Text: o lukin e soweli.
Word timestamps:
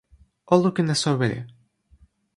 o 0.53 0.55
lukin 0.63 0.87
e 0.93 0.95
soweli. 1.03 1.39